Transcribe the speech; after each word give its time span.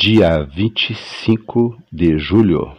dia 0.00 0.42
25 0.44 1.76
de 1.92 2.18
julho. 2.18 2.72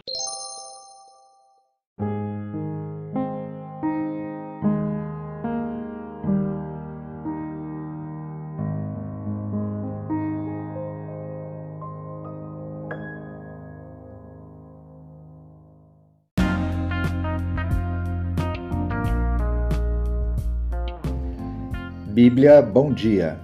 Bíblia 22.12 22.60
Bom 22.60 22.92
Dia, 22.92 23.38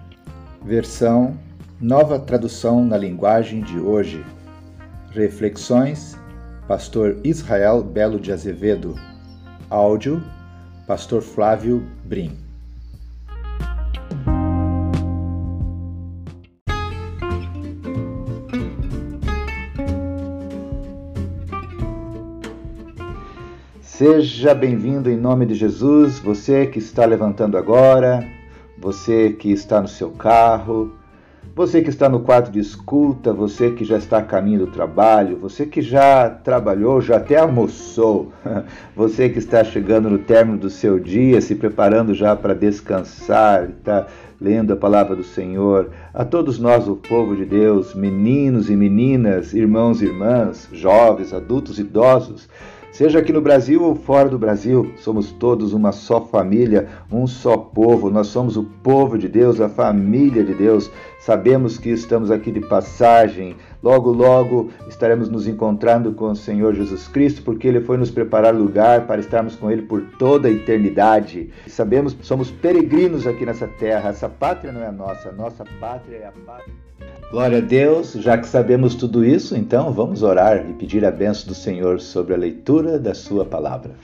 versão 0.65 1.39
Nova 1.81 2.19
Tradução 2.19 2.85
na 2.85 2.97
Linguagem 2.97 3.61
de 3.61 3.79
Hoje. 3.79 4.27
Reflexões, 5.13 6.19
Pastor 6.67 7.21
Israel 7.23 7.85
Belo 7.85 8.19
de 8.19 8.33
Azevedo. 8.33 8.97
Áudio, 9.71 10.21
Pastor 10.89 11.23
Flávio 11.23 11.87
Brim. 12.05 12.37
Seja 23.81 24.53
bem-vindo 24.53 25.09
em 25.09 25.17
nome 25.17 25.47
de 25.47 25.55
Jesus, 25.55 26.19
você 26.19 26.67
que 26.67 26.81
está 26.81 27.05
levantando 27.05 27.57
agora, 27.57 28.27
você 28.77 29.31
que 29.31 29.53
está 29.53 29.81
no 29.81 29.87
seu 29.87 30.11
carro, 30.11 30.98
você 31.55 31.83
que 31.83 31.91
está 31.91 32.09
no 32.09 32.21
quarto 32.21 32.51
de 32.51 32.61
escuta, 32.61 33.33
você 33.33 33.71
que 33.71 33.85
já 33.85 33.99
está 33.99 34.19
a 34.19 34.23
caminho 34.23 34.61
do 34.61 34.67
trabalho, 34.69 35.37
você 35.39 35.67
que 35.67 35.83
já 35.83 36.31
trabalhou, 36.31 37.01
já 37.01 37.17
até 37.17 37.37
almoçou, 37.37 38.33
você 38.95 39.29
que 39.29 39.39
está 39.39 39.65
chegando 39.65 40.09
no 40.09 40.19
término 40.19 40.59
do 40.59 40.71
seu 40.71 40.99
dia, 40.99 41.41
se 41.41 41.55
preparando 41.55 42.15
já 42.15 42.37
para 42.37 42.55
descansar, 42.55 43.71
está 43.71 44.07
lendo 44.41 44.73
a 44.73 44.77
palavra 44.77 45.17
do 45.17 45.25
Senhor, 45.25 45.91
a 46.15 46.25
todos 46.25 46.59
nós, 46.59 46.87
o 46.87 46.95
povo 46.95 47.35
de 47.35 47.45
Deus, 47.45 47.95
meninos 47.95 48.71
e 48.71 48.77
meninas, 48.77 49.53
irmãos 49.53 50.01
e 50.01 50.07
irmãs, 50.07 50.69
jovens, 50.73 51.33
adultos, 51.33 51.79
idosos, 51.79 52.49
Seja 52.91 53.19
aqui 53.19 53.33
no 53.33 53.41
Brasil 53.41 53.83
ou 53.83 53.95
fora 53.95 54.29
do 54.29 54.39
Brasil, 54.39 54.93
somos 54.97 55.31
todos 55.31 55.73
uma 55.73 55.93
só 55.93 56.23
família, 56.23 56.89
um 57.13 57.27
só 57.27 57.57
povo. 57.57 58.11
Nós 58.11 58.29
somos 58.29 58.57
o 58.57 58.65
povo 58.65 59.19
de 59.19 59.29
Deus, 59.29 59.61
a 59.61 59.69
família 59.69 60.43
de 60.43 60.55
Deus. 60.55 60.91
Sabemos 61.21 61.79
que 61.79 61.91
estamos 61.91 62.31
aqui 62.31 62.51
de 62.51 62.61
passagem. 62.61 63.57
Logo, 63.83 64.11
logo 64.11 64.71
estaremos 64.89 65.29
nos 65.29 65.47
encontrando 65.47 66.13
com 66.13 66.31
o 66.31 66.37
Senhor 66.37 66.75
Jesus 66.75 67.07
Cristo, 67.07 67.43
porque 67.43 67.69
Ele 67.69 67.81
foi 67.81 67.99
nos 67.99 68.11
preparar 68.11 68.55
lugar 68.55 69.07
para 69.07 69.21
estarmos 69.21 69.55
com 69.55 69.71
Ele 69.71 69.83
por 69.83 70.03
toda 70.19 70.49
a 70.49 70.51
eternidade. 70.51 71.51
Sabemos 71.69 72.15
que 72.15 72.27
somos 72.27 72.51
peregrinos 72.51 73.27
aqui 73.27 73.45
nessa 73.45 73.69
terra. 73.69 74.11
Essa 74.11 74.29
pátria 74.29 74.73
não 74.73 74.83
é 74.83 74.87
a 74.87 74.93
nossa, 74.93 75.31
nossa 75.31 75.65
pátria 75.79 76.17
é 76.17 76.27
a 76.27 76.33
pátria. 76.45 76.75
Glória 77.31 77.59
a 77.59 77.61
Deus, 77.61 78.15
já 78.15 78.39
que 78.39 78.49
sabemos 78.49 78.95
tudo 78.95 79.23
isso, 79.23 79.55
então 79.55 79.93
vamos 79.93 80.23
orar 80.23 80.65
e 80.67 80.73
pedir 80.73 81.05
a 81.05 81.11
benção 81.11 81.47
do 81.47 81.55
Senhor 81.55 82.01
sobre 82.01 82.33
a 82.33 82.39
leitura 82.39 82.99
da 82.99 83.15
Sua 83.15 83.45
palavra. 83.45 83.95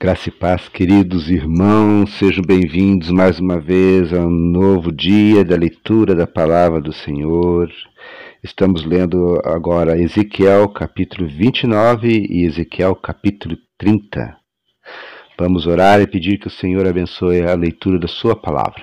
Graça 0.00 0.30
e 0.30 0.32
paz, 0.32 0.66
queridos 0.70 1.28
irmãos, 1.28 2.16
sejam 2.18 2.42
bem-vindos 2.42 3.10
mais 3.10 3.38
uma 3.38 3.60
vez 3.60 4.14
a 4.14 4.20
um 4.20 4.30
novo 4.30 4.90
dia 4.90 5.44
da 5.44 5.56
leitura 5.56 6.14
da 6.14 6.26
palavra 6.26 6.80
do 6.80 6.90
Senhor. 6.90 7.70
Estamos 8.42 8.86
lendo 8.86 9.38
agora 9.44 10.00
Ezequiel 10.00 10.66
capítulo 10.70 11.28
29 11.28 12.26
e 12.30 12.46
Ezequiel 12.46 12.96
capítulo 12.96 13.54
30. 13.76 14.34
Vamos 15.38 15.66
orar 15.66 16.00
e 16.00 16.06
pedir 16.06 16.38
que 16.38 16.46
o 16.46 16.50
Senhor 16.50 16.88
abençoe 16.88 17.42
a 17.42 17.54
leitura 17.54 17.98
da 17.98 18.08
Sua 18.08 18.34
palavra. 18.34 18.82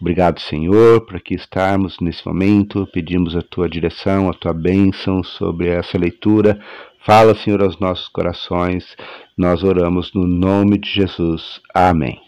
Obrigado, 0.00 0.40
Senhor, 0.40 1.06
por 1.06 1.14
aqui 1.14 1.34
estarmos 1.34 2.00
nesse 2.00 2.26
momento. 2.26 2.88
Pedimos 2.92 3.36
a 3.36 3.40
Tua 3.40 3.68
direção, 3.68 4.28
a 4.28 4.34
Tua 4.34 4.52
bênção 4.52 5.22
sobre 5.22 5.68
essa 5.68 5.96
leitura. 5.96 6.58
Fala, 7.04 7.36
Senhor, 7.36 7.62
aos 7.62 7.78
nossos 7.78 8.08
corações. 8.08 8.96
Nós 9.38 9.62
oramos 9.62 10.12
no 10.12 10.26
nome 10.26 10.76
de 10.76 10.90
Jesus. 10.90 11.60
Amém. 11.72 12.25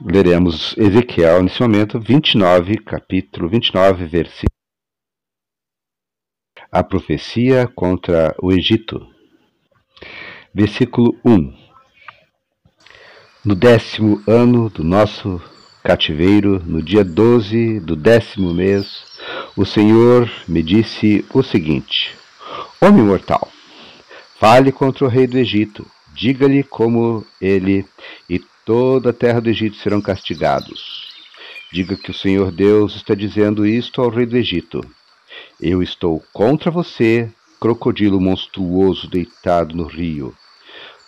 Leremos 0.00 0.76
Ezequiel, 0.76 1.42
nesse 1.42 1.60
momento, 1.60 2.00
29, 2.00 2.78
capítulo 2.78 3.48
29, 3.48 4.04
versículo. 4.04 4.50
A 6.70 6.82
profecia 6.82 7.66
contra 7.66 8.34
o 8.40 8.52
Egito. 8.52 9.06
Versículo 10.54 11.18
1. 11.24 11.66
No 13.44 13.54
décimo 13.54 14.22
ano 14.26 14.68
do 14.68 14.82
nosso 14.82 15.40
cativeiro, 15.82 16.62
no 16.64 16.82
dia 16.82 17.04
12 17.04 17.80
do 17.80 17.94
décimo 17.94 18.52
mês, 18.52 19.04
o 19.56 19.64
Senhor 19.64 20.30
me 20.48 20.62
disse 20.62 21.24
o 21.32 21.42
seguinte: 21.42 22.16
Homem 22.80 23.04
mortal, 23.04 23.48
fale 24.38 24.72
contra 24.72 25.04
o 25.04 25.08
rei 25.08 25.26
do 25.26 25.38
Egito, 25.38 25.86
diga-lhe 26.12 26.64
como 26.64 27.24
ele 27.40 27.86
e 28.28 28.40
toda 28.66 29.10
a 29.10 29.12
terra 29.12 29.40
do 29.40 29.48
Egito 29.48 29.76
serão 29.76 30.02
castigados. 30.02 31.06
Diga 31.72 31.96
que 31.96 32.10
o 32.10 32.14
Senhor 32.14 32.50
Deus 32.50 32.96
está 32.96 33.14
dizendo 33.14 33.64
isto 33.64 34.02
ao 34.02 34.10
rei 34.10 34.26
do 34.26 34.36
Egito: 34.36 34.80
Eu 35.60 35.82
estou 35.82 36.22
contra 36.32 36.70
você, 36.70 37.30
crocodilo 37.60 38.20
monstruoso 38.20 39.08
deitado 39.08 39.74
no 39.74 39.84
rio. 39.84 40.34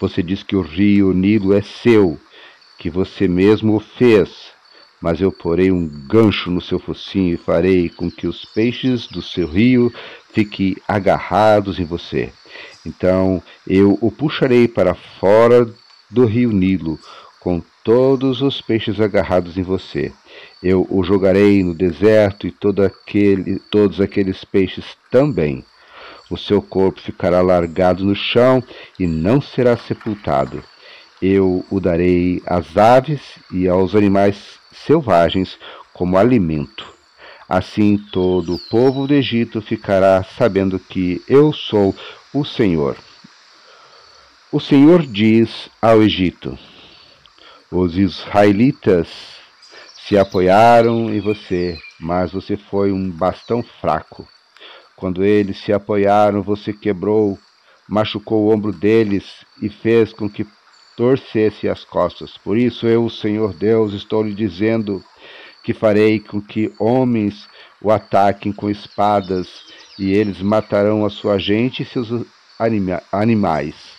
Você 0.01 0.23
diz 0.23 0.45
que 0.45 0.55
o 0.55 0.63
rio 0.63 1.13
Nilo 1.13 1.53
é 1.53 1.61
seu, 1.61 2.19
que 2.79 2.89
você 2.89 3.27
mesmo 3.27 3.75
o 3.75 3.81
fez, 3.81 4.53
mas 5.01 5.21
eu 5.21 5.33
porei 5.33 5.73
um 5.73 5.89
gancho 6.07 6.51
no 6.53 6.61
seu 6.61 6.79
focinho 6.79 7.35
e 7.35 7.39
farei 7.39 7.89
com 7.89 8.09
que 8.09 8.29
os 8.29 8.45
peixes 8.45 9.09
do 9.09 9.21
seu 9.21 9.49
rio 9.49 9.93
fiquem 10.33 10.77
agarrados 10.87 11.81
em 11.81 11.85
você. 11.85 12.33
Então 12.87 13.43
eu 13.67 13.99
o 14.01 14.13
puxarei 14.13 14.69
para 14.69 14.95
fora 14.95 15.69
do 16.09 16.25
rio 16.25 16.53
Nilo, 16.53 16.99
com 17.41 17.63
todos 17.85 18.43
os 18.43 18.61
peixes 18.61 19.01
agarrados 19.01 19.57
em 19.57 19.63
você. 19.63 20.13
Eu 20.63 20.87
o 20.91 21.03
jogarei 21.03 21.63
no 21.63 21.75
deserto 21.75 22.47
e 22.47 22.51
todo 22.51 22.83
aquele, 22.83 23.59
todos 23.71 24.01
aqueles 24.01 24.45
peixes 24.45 24.85
também. 25.11 25.65
O 26.31 26.37
seu 26.37 26.61
corpo 26.61 27.01
ficará 27.01 27.41
largado 27.41 28.05
no 28.05 28.15
chão 28.15 28.63
e 28.99 29.07
não 29.07 29.41
será 29.41 29.77
sepultado. 29.77 30.63
Eu 31.21 31.65
o 31.71 31.81
darei 31.81 32.43
às 32.47 32.77
aves 32.77 33.21
e 33.53 33.67
aos 33.67 33.95
animais 33.95 34.59
selvagens 34.73 35.59
como 35.93 36.19
alimento. 36.19 36.87
Assim 37.49 37.97
todo 38.13 38.55
o 38.55 38.59
povo 38.69 39.07
do 39.07 39.15
Egito 39.15 39.63
ficará 39.63 40.23
sabendo 40.23 40.79
que 40.79 41.23
eu 41.27 41.53
sou 41.53 41.97
o 42.35 42.45
Senhor. 42.45 42.97
O 44.53 44.61
Senhor 44.61 45.07
diz 45.07 45.71
ao 45.81 46.03
Egito: 46.03 46.59
os 47.71 47.99
israelitas 47.99 49.09
se 50.07 50.17
apoiaram 50.17 51.13
em 51.13 51.21
você, 51.21 51.79
mas 52.01 52.33
você 52.33 52.57
foi 52.57 52.93
um 52.93 53.11
bastão 53.11 53.63
fraco. 53.63 54.27
Quando 54.97 55.23
eles 55.23 55.59
se 55.59 55.73
apoiaram, 55.73 56.43
você 56.43 56.73
quebrou, 56.73 57.39
machucou 57.87 58.45
o 58.45 58.55
ombro 58.55 58.73
deles 58.73 59.45
e 59.61 59.69
fez 59.69 60.13
com 60.13 60.29
que 60.29 60.47
torcesse 60.97 61.69
as 61.69 61.85
costas. 61.85 62.39
Por 62.39 62.57
isso 62.57 62.87
eu, 62.87 63.05
o 63.05 63.11
Senhor 63.11 63.53
Deus, 63.53 63.93
estou 63.93 64.23
lhe 64.23 64.35
dizendo 64.35 65.05
que 65.63 65.75
farei 65.75 66.19
com 66.19 66.41
que 66.41 66.73
homens 66.79 67.47
o 67.83 67.91
ataquem 67.91 68.53
com 68.53 68.71
espadas 68.71 69.49
e 69.99 70.13
eles 70.13 70.41
matarão 70.41 71.05
a 71.05 71.11
sua 71.11 71.39
gente 71.39 71.83
e 71.83 71.87
seus 71.87 72.09
anima 72.59 73.03
animais. 73.13 73.98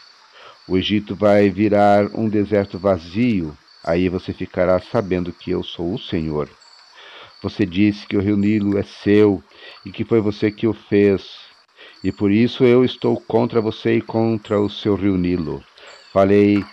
O 0.69 0.77
Egito 0.77 1.15
vai 1.15 1.49
virar 1.49 2.11
um 2.13 2.29
deserto 2.29 2.77
vazio, 2.77 3.57
aí 3.83 4.07
você 4.07 4.31
ficará 4.31 4.79
sabendo 4.79 5.33
que 5.33 5.49
eu 5.49 5.63
sou 5.63 5.95
o 5.95 5.99
Senhor. 5.99 6.47
Você 7.41 7.65
disse 7.65 8.05
que 8.05 8.15
o 8.15 8.21
rio 8.21 8.37
Nilo 8.37 8.77
é 8.77 8.83
seu 8.83 9.41
e 9.83 9.91
que 9.91 10.05
foi 10.05 10.21
você 10.21 10.51
que 10.51 10.67
o 10.67 10.73
fez, 10.73 11.23
e 12.03 12.11
por 12.11 12.31
isso 12.31 12.63
eu 12.63 12.85
estou 12.85 13.19
contra 13.19 13.59
você 13.59 13.95
e 13.95 14.01
contra 14.01 14.61
o 14.61 14.69
seu 14.69 14.93
rio 14.93 15.17
Nilo. 15.17 15.63
Falei, 16.13 16.63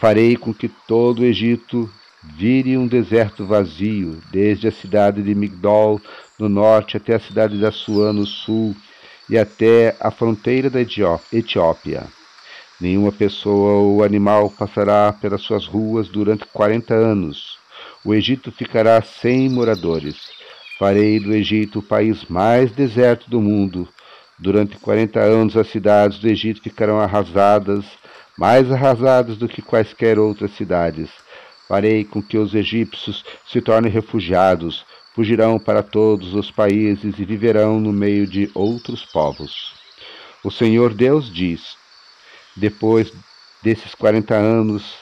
farei 0.00 0.36
com 0.36 0.52
que 0.52 0.68
todo 0.88 1.20
o 1.20 1.24
Egito 1.24 1.88
vire 2.36 2.76
um 2.76 2.88
deserto 2.88 3.46
vazio, 3.46 4.20
desde 4.32 4.66
a 4.66 4.72
cidade 4.72 5.22
de 5.22 5.36
Migdol 5.36 6.00
no 6.36 6.48
norte 6.48 6.96
até 6.96 7.14
a 7.14 7.20
cidade 7.20 7.56
de 7.56 7.64
Assuã 7.64 8.12
no 8.12 8.26
sul, 8.26 8.74
e 9.28 9.38
até 9.38 9.96
a 10.00 10.10
fronteira 10.10 10.68
da 10.68 10.80
Etiópia. 10.80 12.08
Nenhuma 12.80 13.12
pessoa 13.12 13.72
ou 13.72 14.02
animal 14.02 14.48
passará 14.48 15.12
pelas 15.12 15.42
suas 15.42 15.66
ruas 15.66 16.08
durante 16.08 16.46
quarenta 16.46 16.94
anos. 16.94 17.58
O 18.02 18.14
Egito 18.14 18.50
ficará 18.50 19.02
sem 19.02 19.50
moradores. 19.50 20.16
Farei 20.78 21.20
do 21.20 21.34
Egito 21.34 21.80
o 21.80 21.82
país 21.82 22.24
mais 22.24 22.72
deserto 22.72 23.28
do 23.28 23.38
mundo. 23.38 23.86
Durante 24.38 24.78
quarenta 24.78 25.20
anos 25.20 25.58
as 25.58 25.68
cidades 25.68 26.18
do 26.18 26.26
Egito 26.26 26.62
ficarão 26.62 26.98
arrasadas, 26.98 27.84
mais 28.38 28.72
arrasadas 28.72 29.36
do 29.36 29.46
que 29.46 29.60
quaisquer 29.60 30.18
outras 30.18 30.52
cidades. 30.52 31.10
Farei 31.68 32.02
com 32.02 32.22
que 32.22 32.38
os 32.38 32.54
egípcios 32.54 33.22
se 33.46 33.60
tornem 33.60 33.92
refugiados, 33.92 34.86
fugirão 35.14 35.58
para 35.58 35.82
todos 35.82 36.34
os 36.34 36.50
países 36.50 37.18
e 37.18 37.24
viverão 37.26 37.78
no 37.78 37.92
meio 37.92 38.26
de 38.26 38.50
outros 38.54 39.04
povos. 39.04 39.74
O 40.42 40.50
Senhor 40.50 40.94
Deus 40.94 41.30
diz: 41.30 41.76
Depois 42.56 43.12
desses 43.62 43.94
quarenta 43.94 44.34
anos, 44.34 44.94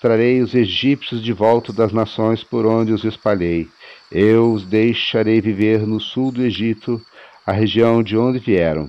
trarei 0.00 0.40
os 0.40 0.54
egípcios 0.54 1.22
de 1.22 1.32
volta 1.32 1.72
das 1.72 1.92
nações 1.92 2.42
por 2.42 2.66
onde 2.66 2.92
os 2.92 3.04
espalhei. 3.04 3.68
Eu 4.10 4.52
os 4.52 4.64
deixarei 4.64 5.40
viver 5.40 5.86
no 5.86 6.00
sul 6.00 6.32
do 6.32 6.42
Egito, 6.42 7.00
a 7.46 7.52
região 7.52 8.02
de 8.02 8.16
onde 8.16 8.38
vieram. 8.38 8.88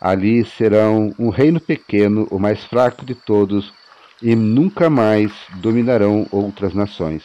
Ali 0.00 0.44
serão 0.44 1.14
um 1.18 1.28
reino 1.28 1.60
pequeno, 1.60 2.26
o 2.30 2.38
mais 2.38 2.64
fraco 2.64 3.04
de 3.04 3.14
todos, 3.14 3.72
e 4.22 4.34
nunca 4.34 4.88
mais 4.88 5.32
dominarão 5.56 6.26
outras 6.30 6.74
nações. 6.74 7.22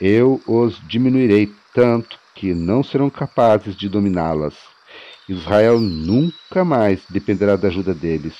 Eu 0.00 0.40
os 0.46 0.80
diminuirei 0.88 1.52
tanto 1.72 2.18
que 2.34 2.52
não 2.54 2.82
serão 2.82 3.10
capazes 3.10 3.76
de 3.76 3.88
dominá-las. 3.88 4.54
Israel 5.28 5.80
nunca 5.80 6.64
mais 6.64 7.00
dependerá 7.08 7.56
da 7.56 7.68
ajuda 7.68 7.94
deles. 7.94 8.34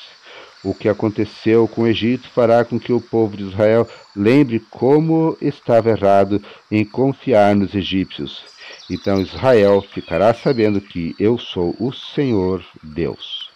O 0.65 0.75
que 0.75 0.89
aconteceu 0.89 1.69
com 1.69 1.83
o 1.83 1.87
Egito 1.87 2.27
fará 2.31 2.65
com 2.65 2.81
que 2.81 2.91
o 2.91 2.99
povo 2.99 3.37
de 3.37 3.45
Israel 3.45 3.87
lembre 4.17 4.59
como 4.71 5.37
estava 5.39 5.91
errado 5.91 6.43
em 6.71 6.87
confiar 6.87 7.55
nos 7.55 7.75
egípcios. 7.75 8.43
Então 8.91 9.21
Israel 9.21 9.83
ficará 9.83 10.33
sabendo 10.33 10.81
que 10.81 11.15
eu 11.21 11.37
sou 11.37 11.77
o 11.79 11.93
Senhor 11.93 12.65
Deus. 12.83 13.51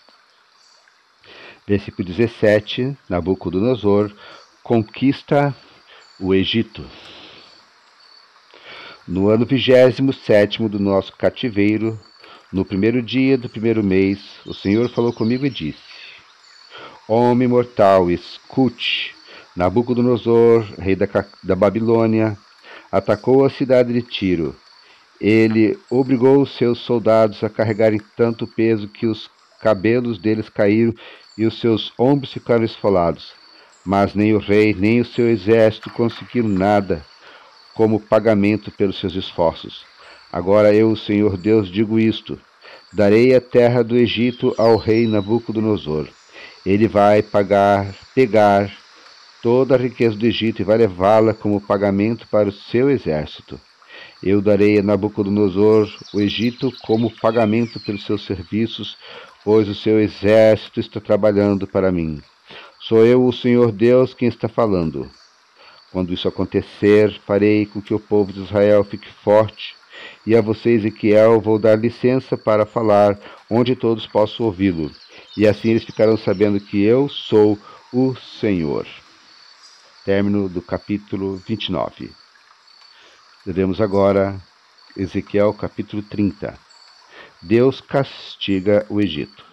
Versículo 1.67 2.07
17: 2.07 2.95
Nabucodonosor 3.09 4.13
conquista 4.63 5.55
o 6.21 6.35
Egito. 6.35 6.85
No 9.07 9.31
ano 9.31 9.47
vigésimo 9.47 10.13
sétimo 10.13 10.69
do 10.69 10.79
nosso 10.79 11.17
cativeiro, 11.17 11.99
no 12.53 12.67
primeiro 12.67 13.03
dia 13.03 13.39
do 13.39 13.49
primeiro 13.49 13.83
mês, 13.83 14.19
o 14.45 14.53
Senhor 14.53 14.91
falou 14.91 15.13
comigo 15.13 15.47
e 15.47 15.51
disse: 15.51 15.88
Homem 17.11 17.49
mortal, 17.49 18.11
escute. 18.11 19.15
Nabucodonosor, 19.57 20.63
rei 20.79 20.95
da, 20.95 21.07
da 21.43 21.57
Babilônia, 21.57 22.37
atacou 22.93 23.47
a 23.47 23.49
cidade 23.49 23.95
de 23.95 24.03
Tiro. 24.03 24.55
Ele 25.19 25.79
obrigou 25.89 26.43
os 26.43 26.55
seus 26.55 26.81
soldados 26.81 27.43
a 27.43 27.49
carregarem 27.49 27.99
tanto 28.15 28.47
peso 28.47 28.87
que 28.87 29.07
os 29.07 29.31
cabelos 29.59 30.19
deles 30.19 30.51
caíram 30.51 30.95
e 31.39 31.47
os 31.47 31.59
seus 31.59 31.95
ombros 31.99 32.31
ficaram 32.31 32.63
esfolados. 32.63 33.33
Mas 33.87 34.15
nem 34.15 34.35
o 34.35 34.39
rei, 34.39 34.75
nem 34.75 35.01
o 35.01 35.05
seu 35.07 35.31
exército 35.31 35.89
conseguiram 35.89 36.49
nada 36.51 37.03
como 37.73 37.99
pagamento 37.99 38.71
pelos 38.71 39.01
seus 39.01 39.15
esforços. 39.15 39.83
Agora 40.31 40.75
eu, 40.75 40.91
o 40.91 40.97
Senhor 40.97 41.39
Deus, 41.39 41.71
digo 41.71 41.99
isto: 41.99 42.39
darei 42.93 43.35
a 43.35 43.41
terra 43.41 43.83
do 43.83 43.97
Egito 43.97 44.55
ao 44.59 44.77
rei 44.77 45.07
Nabucodonosor. 45.07 46.18
Ele 46.69 46.87
vai 46.87 47.23
pagar, 47.23 47.95
pegar 48.15 48.71
toda 49.43 49.75
a 49.75 49.79
riqueza 49.79 50.15
do 50.15 50.27
Egito 50.27 50.61
e 50.61 50.65
vai 50.67 50.77
levá-la 50.77 51.33
como 51.33 51.63
pagamento 51.63 52.29
para 52.29 52.51
o 52.51 52.53
seu 52.53 52.91
exército. 52.91 53.59
Eu 54.23 54.43
darei 54.43 54.79
a 54.79 54.83
Nabucodonosor 54.83 55.89
o 56.13 56.21
Egito 56.21 56.71
como 56.83 57.11
pagamento 57.11 57.81
pelos 57.81 58.05
seus 58.05 58.27
serviços, 58.27 58.99
pois 59.43 59.67
o 59.67 59.75
seu 59.75 59.99
exército 59.99 60.79
está 60.79 61.01
trabalhando 61.01 61.67
para 61.67 61.91
mim. 61.91 62.21
Sou 62.79 63.03
eu, 63.03 63.25
o 63.25 63.33
Senhor 63.33 63.73
Deus, 63.73 64.13
quem 64.13 64.29
está 64.29 64.47
falando. 64.47 65.11
Quando 65.91 66.13
isso 66.13 66.29
acontecer, 66.29 67.19
farei 67.27 67.65
com 67.65 67.81
que 67.81 67.95
o 67.95 67.99
povo 67.99 68.31
de 68.31 68.43
Israel 68.43 68.85
fique 68.85 69.09
forte, 69.25 69.75
e 70.27 70.37
a 70.37 70.43
você, 70.43 70.73
Ezequiel, 70.73 71.41
vou 71.41 71.59
dar 71.59 71.79
licença 71.79 72.37
para 72.37 72.67
falar 72.67 73.19
onde 73.49 73.75
todos 73.75 74.07
possam 74.07 74.45
ouvi-lo, 74.45 74.91
e 75.39 75.47
assim 75.47 75.71
eles 75.71 75.85
ficarão 75.85 76.17
sabendo 76.17 76.59
que 76.59 76.83
eu 76.83 77.09
sou 77.09 77.57
o 77.93 78.17
Senhor. 78.17 78.85
Término 80.05 80.49
do 80.49 80.61
capítulo 80.61 81.37
29. 81.37 82.11
Lemos 83.47 83.81
agora 83.81 84.37
Ezequiel 84.97 85.55
capítulo 85.55 86.03
30. 86.03 86.59
Deus 87.41 87.81
castiga 87.81 88.85
o 88.89 89.01
Egito. 89.01 89.45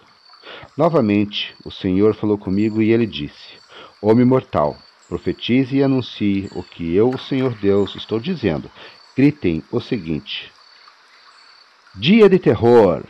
Novamente, 0.76 1.54
o 1.64 1.70
Senhor 1.70 2.16
falou 2.16 2.36
comigo 2.36 2.82
e 2.82 2.90
ele 2.90 3.06
disse: 3.06 3.54
Homem 4.02 4.26
mortal, 4.26 4.76
profetize 5.08 5.76
e 5.76 5.84
anuncie 5.84 6.50
o 6.52 6.64
que 6.64 6.96
eu, 6.96 7.10
o 7.10 7.18
Senhor 7.18 7.54
Deus, 7.54 7.94
estou 7.94 8.18
dizendo. 8.18 8.68
Gritem 9.16 9.62
o 9.70 9.80
seguinte: 9.80 10.52
Dia 11.94 12.28
de 12.28 12.40
terror! 12.40 13.04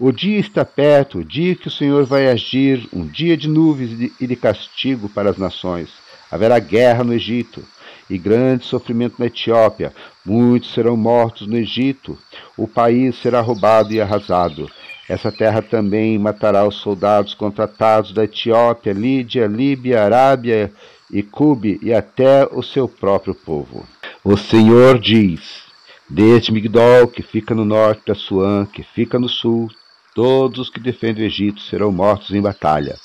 O 0.00 0.12
dia 0.12 0.38
está 0.38 0.64
perto, 0.64 1.18
o 1.18 1.24
dia 1.24 1.56
que 1.56 1.66
o 1.66 1.70
Senhor 1.72 2.04
vai 2.04 2.28
agir, 2.28 2.88
um 2.92 3.04
dia 3.04 3.36
de 3.36 3.48
nuvens 3.48 4.12
e 4.20 4.26
de 4.28 4.36
castigo 4.36 5.08
para 5.08 5.28
as 5.28 5.36
nações. 5.36 5.88
Haverá 6.30 6.60
guerra 6.60 7.02
no 7.02 7.12
Egito 7.12 7.64
e 8.08 8.16
grande 8.16 8.64
sofrimento 8.64 9.16
na 9.18 9.26
Etiópia. 9.26 9.92
Muitos 10.24 10.72
serão 10.72 10.96
mortos 10.96 11.48
no 11.48 11.56
Egito. 11.56 12.16
O 12.56 12.68
país 12.68 13.16
será 13.16 13.40
roubado 13.40 13.92
e 13.92 14.00
arrasado. 14.00 14.70
Essa 15.08 15.32
terra 15.32 15.62
também 15.62 16.16
matará 16.16 16.64
os 16.64 16.76
soldados 16.76 17.34
contratados 17.34 18.12
da 18.12 18.22
Etiópia, 18.22 18.92
Lídia, 18.92 19.48
Líbia, 19.48 20.04
Arábia 20.04 20.72
e 21.10 21.24
Cube 21.24 21.80
e 21.82 21.92
até 21.92 22.46
o 22.52 22.62
seu 22.62 22.86
próprio 22.86 23.34
povo. 23.34 23.84
O 24.22 24.36
Senhor 24.36 24.96
diz: 25.00 25.62
Desde 26.08 26.52
Migdol, 26.52 27.08
que 27.08 27.22
fica 27.22 27.52
no 27.52 27.64
norte 27.64 28.02
da 28.06 28.14
Suã, 28.14 28.64
que 28.64 28.84
fica 28.84 29.18
no 29.18 29.28
sul, 29.28 29.68
todos 30.14 30.58
os 30.58 30.70
que 30.70 30.80
defendem 30.80 31.24
o 31.24 31.26
Egito 31.26 31.60
serão 31.60 31.92
mortos 31.92 32.30
em 32.30 32.40
batalha. 32.40 32.96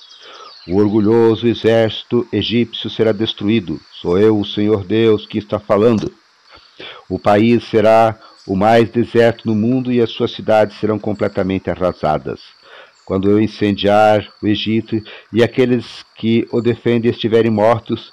O 0.67 0.77
orgulhoso 0.77 1.47
exército 1.47 2.25
egípcio 2.31 2.89
será 2.89 3.11
destruído. 3.11 3.79
Sou 3.91 4.17
eu, 4.17 4.39
o 4.39 4.45
Senhor 4.45 4.85
Deus, 4.85 5.25
que 5.25 5.37
está 5.37 5.59
falando. 5.59 6.11
O 7.09 7.19
país 7.19 7.65
será 7.65 8.17
o 8.47 8.55
mais 8.55 8.89
deserto 8.89 9.45
no 9.45 9.55
mundo 9.55 9.91
e 9.91 10.01
as 10.01 10.11
suas 10.11 10.31
cidades 10.31 10.77
serão 10.79 10.97
completamente 10.97 11.69
arrasadas. 11.69 12.39
Quando 13.05 13.29
eu 13.29 13.41
incendiar 13.41 14.25
o 14.41 14.47
Egito 14.47 15.01
e 15.31 15.43
aqueles 15.43 16.05
que 16.15 16.47
o 16.51 16.61
defendem 16.61 17.11
estiverem 17.11 17.51
mortos, 17.51 18.11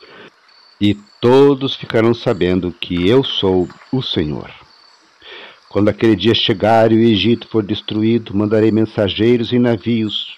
e 0.81 0.95
todos 1.21 1.77
ficarão 1.77 2.15
sabendo 2.15 2.73
que 2.73 3.09
eu 3.09 3.23
sou 3.23 3.69
o 3.93 4.03
Senhor. 4.03 4.60
Quando 5.71 5.89
aquele 5.89 6.17
dia 6.17 6.35
chegar 6.35 6.91
e 6.91 6.97
o 6.97 6.99
Egito 6.99 7.47
for 7.47 7.63
destruído, 7.63 8.37
mandarei 8.37 8.73
mensageiros 8.73 9.53
em 9.53 9.61
navios 9.61 10.37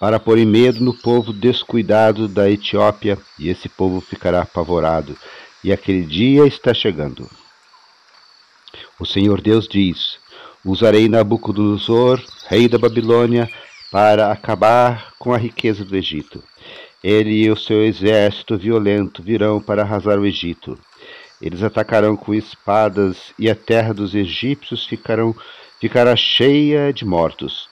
para 0.00 0.18
pôr 0.18 0.38
em 0.38 0.46
medo 0.46 0.82
no 0.82 0.94
povo 0.94 1.34
descuidado 1.34 2.26
da 2.26 2.50
Etiópia, 2.50 3.18
e 3.38 3.50
esse 3.50 3.68
povo 3.68 4.00
ficará 4.00 4.40
apavorado, 4.40 5.14
e 5.62 5.70
aquele 5.70 6.02
dia 6.06 6.46
está 6.46 6.72
chegando. 6.72 7.28
O 8.98 9.04
Senhor 9.04 9.42
Deus 9.42 9.68
diz: 9.68 10.18
Usarei 10.64 11.10
Nabucodonosor, 11.10 12.22
rei 12.48 12.66
da 12.66 12.78
Babilônia, 12.78 13.46
para 13.92 14.32
acabar 14.32 15.12
com 15.18 15.34
a 15.34 15.36
riqueza 15.36 15.84
do 15.84 15.94
Egito. 15.94 16.42
Ele 17.02 17.44
e 17.44 17.50
o 17.50 17.56
seu 17.56 17.84
exército 17.84 18.56
violento 18.56 19.22
virão 19.22 19.60
para 19.60 19.82
arrasar 19.82 20.18
o 20.18 20.24
Egito. 20.24 20.78
Eles 21.40 21.62
atacarão 21.62 22.16
com 22.16 22.34
espadas 22.34 23.32
e 23.38 23.50
a 23.50 23.54
terra 23.54 23.92
dos 23.92 24.14
egípcios 24.14 24.86
ficarão, 24.86 25.34
ficará 25.80 26.16
cheia 26.16 26.92
de 26.92 27.04
mortos. 27.04 27.68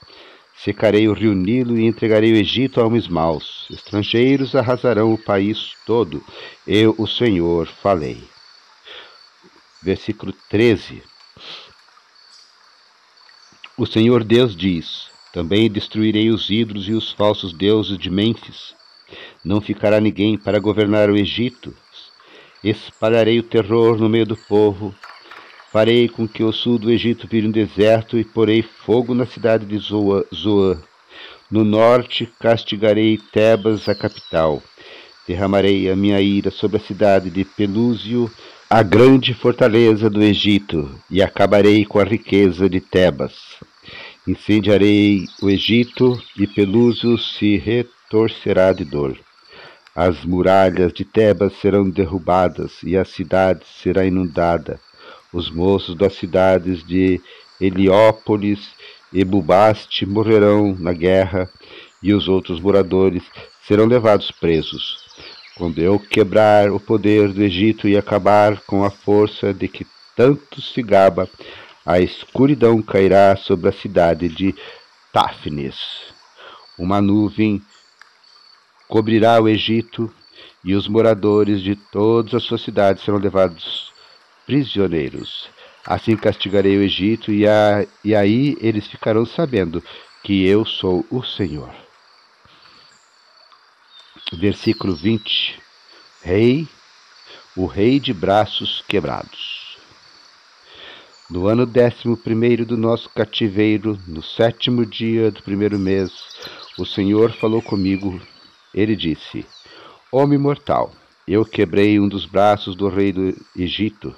Secarei 0.55 1.07
o 1.07 1.13
rio 1.13 1.33
Nilo 1.33 1.77
e 1.77 1.85
entregarei 1.85 2.31
o 2.31 2.37
Egito 2.37 2.79
a 2.79 2.85
homens 2.85 3.07
maus. 3.07 3.67
Estrangeiros 3.69 4.55
arrasarão 4.55 5.13
o 5.13 5.17
país 5.17 5.73
todo. 5.85 6.23
Eu, 6.65 6.95
o 6.97 7.07
Senhor, 7.07 7.67
falei. 7.67 8.23
Versículo 9.81 10.33
13. 10.49 11.03
O 13.75 13.85
Senhor 13.85 14.23
Deus 14.23 14.55
diz: 14.55 15.09
Também 15.33 15.69
destruirei 15.69 16.29
os 16.29 16.49
ídolos 16.49 16.87
e 16.87 16.93
os 16.93 17.11
falsos 17.11 17.51
deuses 17.51 17.97
de 17.97 18.09
Mênfis. 18.09 18.75
Não 19.43 19.59
ficará 19.59 19.99
ninguém 19.99 20.37
para 20.37 20.59
governar 20.59 21.09
o 21.09 21.17
Egito. 21.17 21.75
Espalharei 22.63 23.39
o 23.39 23.43
terror 23.43 23.97
no 23.97 24.07
meio 24.07 24.25
do 24.25 24.37
povo 24.37 24.93
Farei 25.73 26.07
com 26.07 26.27
que 26.27 26.43
o 26.43 26.51
sul 26.51 26.77
do 26.77 26.91
Egito 26.91 27.27
vire 27.27 27.47
um 27.47 27.51
deserto 27.51 28.15
e 28.15 28.23
porei 28.23 28.61
fogo 28.61 29.15
na 29.15 29.25
cidade 29.25 29.65
de 29.65 29.75
Zoa, 29.79 30.23
No 31.49 31.63
norte 31.63 32.31
castigarei 32.39 33.17
Tebas, 33.17 33.89
a 33.89 33.95
capital. 33.95 34.61
Derramarei 35.27 35.89
a 35.89 35.95
minha 35.95 36.21
ira 36.21 36.51
sobre 36.51 36.77
a 36.77 36.79
cidade 36.79 37.31
de 37.31 37.43
Pelúzio, 37.43 38.29
a 38.69 38.83
grande 38.83 39.33
fortaleza 39.33 40.11
do 40.11 40.21
Egito, 40.21 40.87
e 41.09 41.23
acabarei 41.23 41.85
com 41.85 41.97
a 41.97 42.03
riqueza 42.03 42.69
de 42.69 42.79
Tebas. 42.79 43.33
Incendiarei 44.27 45.25
o 45.41 45.49
Egito, 45.49 46.21
e 46.37 46.45
Pelúzio 46.45 47.17
se 47.17 47.57
retorcerá 47.57 48.71
de 48.73 48.85
dor. 48.85 49.17
As 49.95 50.25
muralhas 50.25 50.91
de 50.91 51.05
Tebas 51.05 51.53
serão 51.61 51.87
derrubadas, 51.87 52.81
e 52.83 52.97
a 52.97 53.05
cidade 53.05 53.63
será 53.81 54.03
inundada. 54.05 54.79
Os 55.31 55.51
moços 55.51 55.95
das 55.95 56.15
cidades 56.15 56.83
de 56.83 57.21
Heliópolis 57.61 58.71
e 59.11 59.23
Bubaste 59.23 60.05
morrerão 60.05 60.75
na 60.79 60.93
guerra, 60.93 61.47
e 62.01 62.11
os 62.11 62.27
outros 62.27 62.59
moradores 62.59 63.23
serão 63.67 63.85
levados 63.85 64.31
presos. 64.31 64.97
Quando 65.55 65.77
eu 65.77 65.99
quebrar 65.99 66.71
o 66.71 66.79
poder 66.79 67.31
do 67.31 67.43
Egito 67.43 67.87
e 67.87 67.95
acabar 67.95 68.59
com 68.61 68.83
a 68.83 68.89
força 68.89 69.53
de 69.53 69.67
que 69.67 69.85
tanto 70.15 70.59
se 70.59 70.81
gaba, 70.81 71.29
a 71.85 71.99
escuridão 71.99 72.81
cairá 72.81 73.35
sobre 73.35 73.69
a 73.69 73.73
cidade 73.73 74.27
de 74.27 74.55
Táfnis. 75.11 75.75
Uma 76.77 76.99
nuvem 76.99 77.61
cobrirá 78.93 79.41
o 79.41 79.49
Egito, 79.49 80.13
e 80.63 80.75
os 80.75 80.87
moradores 80.87 81.61
de 81.63 81.75
todas 81.75 82.35
as 82.35 82.43
suas 82.43 82.61
cidades 82.61 83.03
serão 83.03 83.17
levados 83.17 83.91
prisioneiros. 84.45 85.49
Assim 85.83 86.15
castigarei 86.15 86.77
o 86.77 86.83
Egito, 86.83 87.31
e, 87.31 87.47
a, 87.47 87.87
e 88.05 88.13
aí 88.13 88.55
eles 88.61 88.85
ficarão 88.85 89.25
sabendo 89.25 89.83
que 90.23 90.45
eu 90.45 90.63
sou 90.63 91.03
o 91.09 91.23
Senhor. 91.23 91.73
Versículo 94.31 94.93
20: 94.93 95.59
Rei, 96.21 96.67
o 97.57 97.65
rei 97.65 97.99
de 97.99 98.13
braços 98.13 98.83
quebrados. 98.87 99.75
No 101.31 101.47
ano 101.47 101.65
décimo 101.65 102.15
primeiro 102.15 102.63
do 102.63 102.77
nosso 102.77 103.09
cativeiro, 103.09 103.99
no 104.07 104.21
sétimo 104.21 104.85
dia 104.85 105.31
do 105.31 105.41
primeiro 105.41 105.79
mês, 105.79 106.11
o 106.77 106.85
Senhor 106.85 107.31
falou 107.31 107.59
comigo. 107.59 108.21
Ele 108.73 108.95
disse: 108.95 109.45
Homem 110.11 110.37
mortal, 110.37 110.91
eu 111.27 111.45
quebrei 111.45 111.99
um 111.99 112.07
dos 112.07 112.25
braços 112.25 112.75
do 112.75 112.89
rei 112.89 113.11
do 113.11 113.35
Egito. 113.55 114.15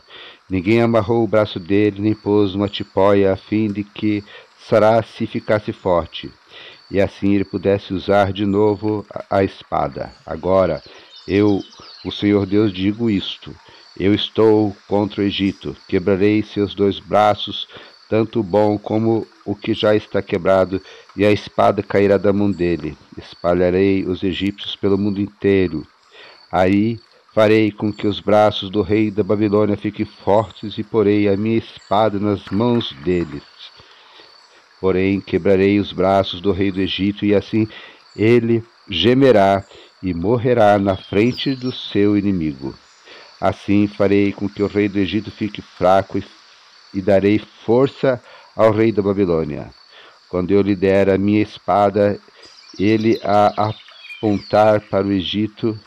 Ninguém 0.49 0.81
amarrou 0.81 1.23
o 1.23 1.27
braço 1.27 1.59
dele, 1.59 2.01
nem 2.01 2.13
pôs 2.13 2.55
uma 2.55 2.69
tipóia, 2.69 3.33
a 3.33 3.35
fim 3.35 3.67
de 3.71 3.83
que 3.83 4.23
Sará-se 4.67 5.27
ficasse 5.27 5.71
forte, 5.71 6.33
e 6.89 6.99
assim 6.99 7.35
ele 7.35 7.45
pudesse 7.45 7.93
usar 7.93 8.33
de 8.33 8.47
novo 8.47 9.05
a 9.29 9.43
espada. 9.43 10.11
Agora, 10.25 10.81
eu, 11.27 11.61
o 12.03 12.11
Senhor 12.11 12.47
Deus, 12.47 12.73
digo 12.73 13.07
isto: 13.07 13.55
Eu 13.95 14.11
estou 14.11 14.75
contra 14.87 15.21
o 15.21 15.23
Egito, 15.23 15.77
quebrarei 15.87 16.41
seus 16.41 16.73
dois 16.73 16.99
braços, 16.99 17.67
tanto 18.09 18.39
o 18.39 18.43
bom 18.43 18.77
como 18.77 19.27
o 19.45 19.55
que 19.55 19.73
já 19.73 19.95
está 19.95 20.21
quebrado, 20.21 20.81
e 21.15 21.25
a 21.25 21.31
espada 21.31 21.83
cairá 21.83 22.17
da 22.17 22.33
mão 22.33 22.51
dele. 22.51 22.97
Espalharei 23.17 24.05
os 24.05 24.23
egípcios 24.23 24.75
pelo 24.75 24.97
mundo 24.97 25.21
inteiro. 25.21 25.85
Aí 26.51 26.99
farei 27.33 27.71
com 27.71 27.91
que 27.91 28.07
os 28.07 28.19
braços 28.19 28.69
do 28.69 28.81
rei 28.81 29.11
da 29.11 29.23
Babilônia 29.23 29.75
fiquem 29.75 30.05
fortes 30.05 30.77
e 30.77 30.83
porei 30.83 31.27
a 31.27 31.35
minha 31.35 31.57
espada 31.57 32.19
nas 32.19 32.45
mãos 32.49 32.93
deles. 33.03 33.43
Porém, 34.79 35.19
quebrarei 35.19 35.79
os 35.79 35.91
braços 35.91 36.41
do 36.41 36.51
rei 36.51 36.71
do 36.71 36.79
Egito, 36.79 37.25
e 37.25 37.33
assim 37.33 37.67
ele 38.15 38.63
gemerá 38.89 39.63
e 40.01 40.13
morrerá 40.13 40.77
na 40.77 40.95
frente 40.95 41.55
do 41.55 41.71
seu 41.71 42.17
inimigo. 42.17 42.75
Assim 43.39 43.87
farei 43.87 44.31
com 44.31 44.47
que 44.47 44.63
o 44.63 44.67
rei 44.67 44.87
do 44.87 44.99
Egito 44.99 45.31
fique 45.31 45.61
fraco 45.61 46.17
e, 46.17 46.23
e 46.95 47.01
darei 47.01 47.37
força 47.37 48.21
ao 48.55 48.71
rei 48.71 48.91
da 48.91 49.01
Babilônia. 49.01 49.69
Quando 50.29 50.51
eu 50.51 50.61
lhe 50.61 50.75
der 50.75 51.09
a 51.09 51.17
minha 51.17 51.41
espada, 51.41 52.19
ele 52.79 53.19
a 53.23 53.69
apontar 54.19 54.81
para 54.81 55.05
o 55.05 55.11
Egito, 55.11 55.79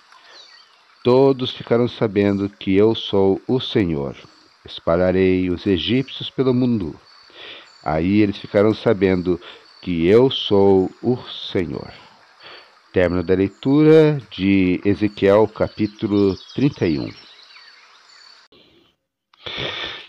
todos 1.03 1.51
ficarão 1.51 1.89
sabendo 1.89 2.49
que 2.49 2.77
eu 2.77 2.95
sou 2.95 3.41
o 3.49 3.59
Senhor. 3.59 4.15
Espalharei 4.65 5.51
os 5.51 5.67
egípcios 5.67 6.31
pelo 6.31 6.53
mundo. 6.55 6.95
Aí 7.83 8.21
eles 8.21 8.37
ficarão 8.37 8.75
sabendo 8.75 9.41
que 9.81 10.07
eu 10.07 10.31
sou 10.31 10.91
o 11.03 11.17
Senhor. 11.53 11.91
Término 12.93 13.23
da 13.23 13.35
leitura 13.35 14.21
de 14.31 14.81
Ezequiel, 14.85 15.47
capítulo 15.49 16.37
31. 16.55 17.09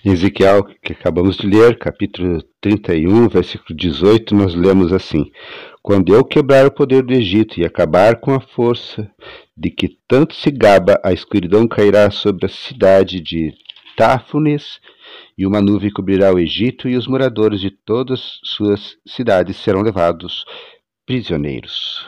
Ezequiel, 0.04 0.64
que 0.82 0.94
acabamos 0.94 1.36
de 1.36 1.46
ler, 1.46 1.78
capítulo 1.78 2.42
31, 2.62 3.28
versículo 3.28 3.78
18, 3.78 4.34
nós 4.34 4.56
lemos 4.56 4.94
assim: 4.94 5.30
Quando 5.84 6.16
eu 6.16 6.24
quebrar 6.24 6.66
o 6.66 6.72
poder 6.72 7.04
do 7.04 7.14
Egito 7.14 7.60
e 7.60 7.66
acabar 7.66 8.16
com 8.16 8.34
a 8.34 8.40
força 8.40 9.12
de 9.58 9.70
que 9.70 9.98
tanto 10.08 10.34
se 10.36 10.50
gaba, 10.52 10.98
a 11.04 11.12
escuridão 11.12 11.68
cairá 11.68 12.10
sobre 12.12 12.46
a 12.46 12.50
cidade 12.50 13.20
de 13.20 13.54
Táfunes, 13.98 14.80
e 15.38 15.46
uma 15.46 15.60
nuvem 15.60 15.92
cobrirá 15.92 16.34
o 16.34 16.40
Egito, 16.40 16.88
e 16.88 16.96
os 16.96 17.06
moradores 17.06 17.60
de 17.60 17.70
todas 17.70 18.40
suas 18.44 18.96
cidades 19.06 19.58
serão 19.58 19.82
levados 19.82 20.46
prisioneiros. 21.06 22.08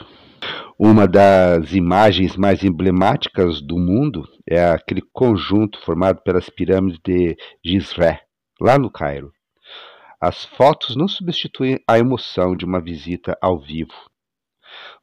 Uma 0.79 1.07
das 1.07 1.73
imagens 1.73 2.37
mais 2.37 2.63
emblemáticas 2.63 3.61
do 3.61 3.77
mundo 3.77 4.25
é 4.51 4.65
aquele 4.65 5.01
conjunto 5.13 5.79
formado 5.79 6.21
pelas 6.23 6.49
pirâmides 6.49 6.99
de 7.01 7.37
Gizré, 7.63 8.21
lá 8.59 8.77
no 8.77 8.91
Cairo. 8.91 9.31
As 10.19 10.43
fotos 10.43 10.93
não 10.93 11.07
substituem 11.07 11.79
a 11.87 11.97
emoção 11.97 12.53
de 12.53 12.65
uma 12.65 12.81
visita 12.81 13.37
ao 13.41 13.57
vivo. 13.57 13.93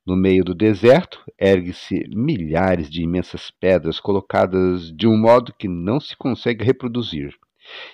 No 0.06 0.14
meio 0.14 0.44
do 0.44 0.54
deserto, 0.54 1.24
ergue-se 1.40 2.04
milhares 2.10 2.90
de 2.90 3.02
imensas 3.02 3.50
pedras 3.50 3.98
colocadas 3.98 4.94
de 4.94 5.06
um 5.06 5.18
modo 5.18 5.54
que 5.58 5.66
não 5.66 5.98
se 5.98 6.14
consegue 6.14 6.62
reproduzir 6.62 7.34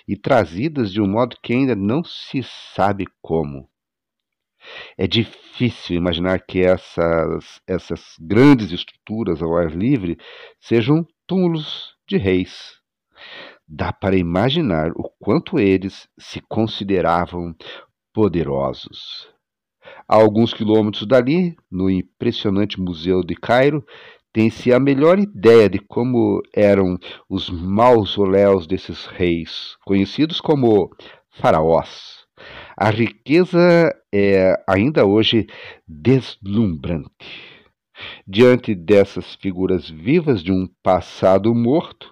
e 0.05 0.17
trazidas 0.17 0.91
de 0.91 1.01
um 1.01 1.07
modo 1.07 1.37
que 1.41 1.53
ainda 1.53 1.75
não 1.75 2.03
se 2.03 2.43
sabe 2.73 3.05
como. 3.21 3.69
É 4.97 5.07
difícil 5.07 5.95
imaginar 5.95 6.39
que 6.39 6.59
essas, 6.59 7.61
essas 7.65 8.15
grandes 8.19 8.71
estruturas 8.71 9.41
ao 9.41 9.55
ar 9.55 9.71
livre 9.71 10.17
sejam 10.59 11.05
túmulos 11.27 11.95
de 12.07 12.17
reis. 12.17 12.79
Dá 13.67 13.91
para 13.91 14.15
imaginar 14.15 14.91
o 14.95 15.09
quanto 15.19 15.59
eles 15.59 16.07
se 16.19 16.39
consideravam 16.41 17.55
poderosos. 18.13 19.27
A 20.07 20.15
alguns 20.15 20.53
quilômetros 20.53 21.07
dali, 21.07 21.55
no 21.71 21.89
impressionante 21.89 22.79
Museu 22.79 23.23
de 23.23 23.35
Cairo, 23.35 23.83
tem-se 24.31 24.73
a 24.73 24.79
melhor 24.79 25.17
ideia 25.17 25.69
de 25.69 25.79
como 25.79 26.41
eram 26.53 26.97
os 27.29 27.49
mausoléus 27.49 28.67
desses 28.67 29.05
reis, 29.05 29.77
conhecidos 29.85 30.41
como 30.41 30.91
faraós. 31.31 32.25
A 32.77 32.89
riqueza 32.89 33.89
é 34.13 34.53
ainda 34.67 35.05
hoje 35.05 35.47
deslumbrante. 35.87 37.54
Diante 38.27 38.75
dessas 38.75 39.35
figuras 39.35 39.89
vivas 39.89 40.43
de 40.43 40.51
um 40.51 40.67
passado 40.83 41.53
morto, 41.53 42.11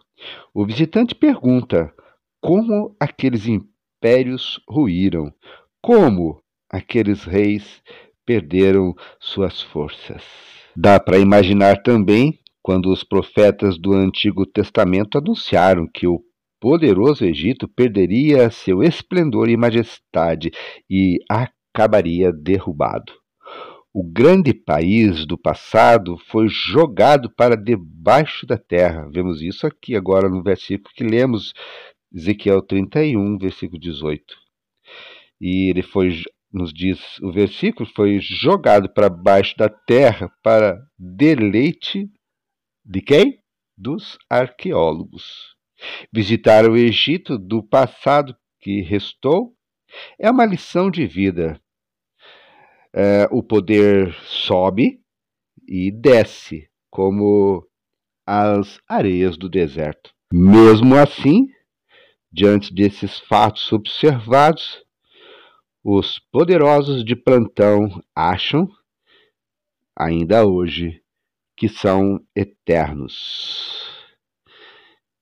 o 0.54 0.66
visitante 0.66 1.14
pergunta 1.14 1.94
como 2.42 2.96
aqueles 3.00 3.48
impérios 3.48 4.62
ruíram, 4.68 5.34
como 5.82 6.42
aqueles 6.70 7.24
reis 7.24 7.82
perderam 8.26 8.94
suas 9.20 9.62
forças. 9.62 10.24
Dá 10.76 11.00
para 11.00 11.20
imaginar 11.20 11.84
também 11.84 12.40
quando 12.62 12.90
os 12.92 13.04
profetas 13.04 13.78
do 13.78 13.94
Antigo 13.94 14.46
Testamento 14.46 15.18
anunciaram 15.18 15.88
que 15.88 16.08
o 16.08 16.22
poderoso 16.60 17.26
Egito 17.26 17.68
perderia 17.68 18.50
seu 18.50 18.82
esplendor 18.82 19.50
e 19.50 19.58
majestade 19.58 20.50
e 20.90 21.20
acabaria 21.30 22.32
derrubado. 22.32 23.23
O 23.96 24.04
grande 24.04 24.56
país 24.56 25.24
do 25.24 25.38
passado 25.38 26.18
foi 26.18 26.48
jogado 26.48 27.30
para 27.30 27.56
debaixo 27.56 28.44
da 28.44 28.58
terra. 28.58 29.08
Vemos 29.12 29.40
isso 29.40 29.68
aqui 29.68 29.96
agora 29.96 30.28
no 30.28 30.42
versículo 30.42 30.92
que 30.96 31.04
lemos, 31.04 31.54
Ezequiel 32.12 32.64
31, 32.64 33.38
versículo 33.38 33.80
18. 33.80 34.36
E 35.40 35.70
ele 35.70 35.84
foi 35.84 36.10
nos 36.52 36.74
diz 36.74 37.20
o 37.20 37.32
versículo, 37.32 37.90
foi 37.96 38.20
jogado 38.20 38.88
para 38.88 39.10
baixo 39.10 39.56
da 39.58 39.70
terra 39.70 40.32
para 40.44 40.80
deleite 40.98 42.08
de 42.86 43.02
quem? 43.02 43.40
Dos 43.78 44.18
arqueólogos. 44.30 45.56
Visitar 46.12 46.70
o 46.70 46.78
Egito 46.78 47.38
do 47.38 47.64
passado 47.64 48.36
que 48.60 48.82
restou 48.82 49.54
é 50.20 50.30
uma 50.30 50.46
lição 50.46 50.92
de 50.92 51.06
vida. 51.08 51.60
É, 52.94 53.28
o 53.32 53.42
poder 53.42 54.14
sobe 54.24 55.02
e 55.68 55.92
desce, 55.92 56.70
como 56.90 57.68
as 58.26 58.80
areias 58.88 59.38
do 59.38 59.50
deserto. 59.50 60.12
Mesmo 60.32 60.96
assim, 60.96 61.48
diante 62.32 62.74
desses 62.74 63.20
fatos 63.20 63.72
observados, 63.72 64.84
os 65.84 66.20
poderosos 66.32 67.04
de 67.04 67.16
plantão 67.16 68.02
acham, 68.16 68.70
ainda 69.96 70.46
hoje, 70.46 71.02
que 71.56 71.68
são 71.68 72.20
eternos. 72.36 73.92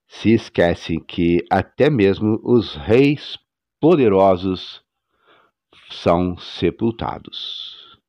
Se 0.07 0.31
esquecem 0.33 0.99
que 0.99 1.43
até 1.49 1.89
mesmo 1.89 2.39
os 2.43 2.75
reis 2.75 3.37
poderosos 3.79 4.83
são 5.91 6.37
sepultados. 6.37 7.99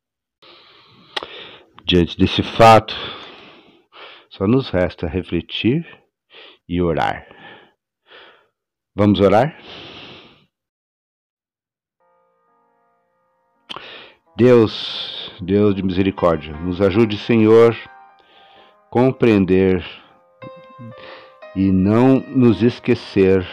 Diante 1.84 2.16
desse 2.16 2.42
fato, 2.42 2.94
só 4.30 4.46
nos 4.46 4.70
resta 4.70 5.06
refletir 5.06 5.86
e 6.68 6.80
orar. 6.80 7.26
Vamos 8.94 9.20
orar? 9.20 9.58
Deus, 14.36 15.30
Deus 15.40 15.74
de 15.74 15.82
misericórdia, 15.82 16.56
nos 16.58 16.80
ajude, 16.80 17.18
Senhor, 17.18 17.76
compreender 18.90 19.84
e 21.54 21.70
não 21.70 22.20
nos 22.20 22.62
esquecer 22.62 23.46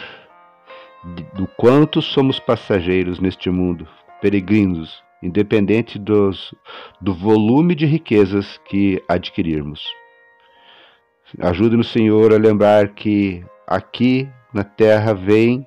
do 1.34 1.46
quanto 1.46 2.00
somos 2.00 2.38
passageiros 2.38 3.20
neste 3.20 3.50
mundo, 3.50 3.88
peregrinos, 4.20 5.02
independente 5.22 5.98
dos, 5.98 6.54
do 7.00 7.14
volume 7.14 7.74
de 7.74 7.86
riquezas 7.86 8.58
que 8.66 9.02
adquirirmos. 9.08 9.84
Ajude-nos, 11.38 11.90
Senhor, 11.90 12.32
a 12.32 12.38
lembrar 12.38 12.88
que 12.88 13.44
aqui 13.66 14.28
na 14.52 14.64
terra 14.64 15.14
vem 15.14 15.66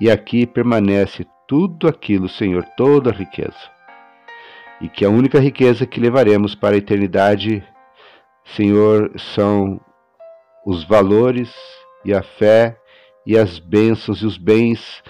e 0.00 0.10
aqui 0.10 0.46
permanece 0.46 1.26
tudo 1.46 1.86
aquilo, 1.86 2.28
Senhor, 2.28 2.64
toda 2.76 3.10
a 3.10 3.12
riqueza. 3.12 3.72
E 4.80 4.88
que 4.88 5.04
a 5.04 5.10
única 5.10 5.38
riqueza 5.38 5.86
que 5.86 6.00
levaremos 6.00 6.54
para 6.54 6.74
a 6.74 6.78
eternidade, 6.78 7.64
Senhor, 8.44 9.12
são 9.18 9.80
os 10.66 10.82
valores 10.84 11.54
e 12.04 12.12
a 12.12 12.22
fé 12.22 12.76
e 13.26 13.38
as 13.38 13.58
bênçãos 13.58 14.20
e 14.20 14.26
os 14.26 14.36
bens, 14.36 15.02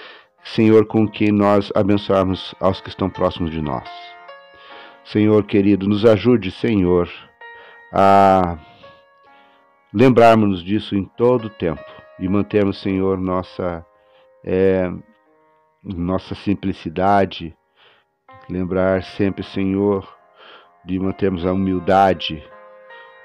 Senhor, 0.45 0.87
com 0.87 1.09
que 1.09 1.33
nós 1.33 1.73
abençoarmos 1.75 2.55
aos 2.61 2.81
que 2.81 2.91
estão 2.91 3.09
próximos 3.09 3.51
de 3.51 3.63
nós. 3.63 3.89
Senhor 5.05 5.45
querido, 5.45 5.89
nos 5.89 6.05
ajude, 6.05 6.51
Senhor, 6.51 7.11
a 7.93 8.59
lembrarmos 9.93 10.63
disso 10.63 10.95
em 10.95 11.05
todo 11.05 11.47
o 11.47 11.51
tempo 11.51 11.85
e 12.19 12.29
mantermos, 12.29 12.81
Senhor, 12.81 13.19
nossa, 13.19 13.85
é, 14.45 14.91
nossa 15.83 16.35
simplicidade, 16.35 17.57
lembrar 18.49 19.03
sempre, 19.03 19.43
Senhor, 19.43 20.07
de 20.85 20.99
mantermos 20.99 21.47
a 21.47 21.53
humildade, 21.53 22.43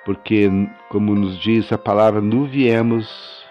porque, 0.05 0.49
como 0.89 1.13
nos 1.13 1.37
diz 1.39 1.71
a 1.71 1.77
palavra, 1.77 2.21
nu 2.21 2.45
viemos 2.45 3.45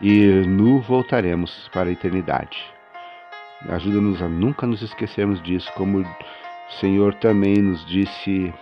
e 0.00 0.44
nu 0.46 0.80
voltaremos 0.80 1.68
para 1.72 1.88
a 1.88 1.92
eternidade. 1.92 2.77
Ajuda-nos 3.66 4.22
a 4.22 4.28
nunca 4.28 4.66
nos 4.66 4.82
esquecermos 4.82 5.42
disso, 5.42 5.70
como 5.74 6.00
o 6.00 6.06
Senhor 6.78 7.14
também 7.14 7.56
nos 7.56 7.84
disse, 7.86 8.52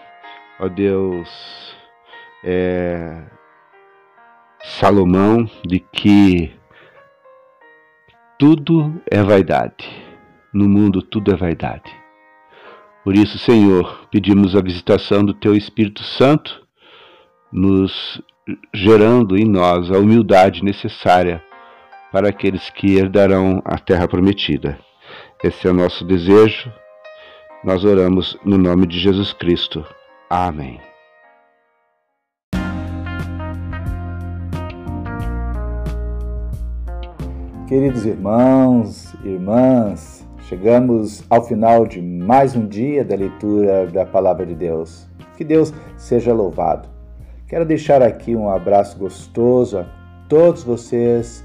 ó 0.59 0.69
Deus, 0.69 1.77
é, 2.43 3.23
Salomão 4.63 5.49
de 5.67 5.81
que 5.81 6.53
tudo 8.39 9.01
é 9.11 9.23
vaidade. 9.23 9.87
No 10.53 10.69
mundo 10.69 11.03
tudo 11.03 11.33
é 11.33 11.37
vaidade. 11.37 11.95
Por 13.05 13.15
isso, 13.15 13.39
Senhor, 13.39 14.09
pedimos 14.11 14.57
a 14.57 14.63
visitação 14.63 15.25
do 15.25 15.35
Teu 15.35 15.55
Espírito 15.55 16.03
Santo, 16.03 16.67
nos 17.53 18.21
gerando 18.75 19.37
em 19.37 19.45
nós 19.45 19.91
a 19.91 19.99
humildade 19.99 20.65
necessária 20.65 21.43
para 22.17 22.31
aqueles 22.31 22.71
que 22.71 22.97
herdarão 22.97 23.61
a 23.63 23.77
terra 23.77 24.09
prometida. 24.09 24.79
Esse 25.45 25.69
é 25.69 25.71
o 25.71 25.75
nosso 25.75 26.03
desejo. 26.03 26.73
Nós 27.63 27.85
oramos 27.85 28.39
no 28.43 28.57
nome 28.57 28.87
de 28.87 28.99
Jesus 28.99 29.35
Cristo. 29.35 29.85
Amém. 30.31 30.81
Queridos 37.69 38.07
irmãos, 38.07 39.13
irmãs, 39.23 40.27
chegamos 40.49 41.23
ao 41.29 41.45
final 41.45 41.87
de 41.87 42.01
mais 42.01 42.57
um 42.57 42.67
dia 42.67 43.05
da 43.05 43.15
leitura 43.15 43.89
da 43.89 44.07
Palavra 44.07 44.47
de 44.47 44.55
Deus. 44.55 45.07
Que 45.37 45.45
Deus 45.45 45.71
seja 45.99 46.33
louvado. 46.33 46.89
Quero 47.47 47.67
deixar 47.67 48.01
aqui 48.01 48.35
um 48.35 48.49
abraço 48.49 48.99
gostoso 48.99 49.81
a 49.81 49.85
todos 50.31 50.65
vocês 50.65 51.45